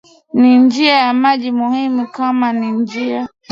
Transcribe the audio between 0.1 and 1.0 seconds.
ni njia